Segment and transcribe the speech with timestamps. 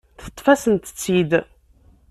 [0.23, 1.31] Teṭṭef-asent-tt-id.